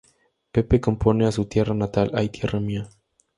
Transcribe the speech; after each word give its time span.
Pepe 0.51 0.81
compone 0.81 1.27
a 1.27 1.31
su 1.31 1.45
tierra 1.45 1.75
natal 1.75 2.09
"¡Ay 2.15 2.29
Tierra 2.29 2.59
Mía! 2.59 2.89